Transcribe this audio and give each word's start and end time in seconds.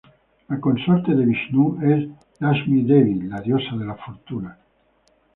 La 0.49 0.57
consorte 0.57 1.11
de 1.11 1.21
Vishnu 1.21 1.77
es 1.83 2.09
Laksmi-devi, 2.41 3.21
la 3.27 3.39
Diosa 3.39 3.75
de 3.83 3.85
la 3.85 3.93
fortuna. 3.93 4.57